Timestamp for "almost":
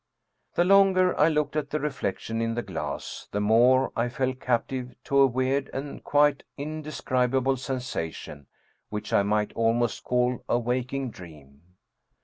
9.53-10.03